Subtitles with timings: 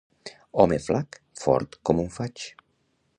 [0.61, 2.49] Home flac, fort com un faig.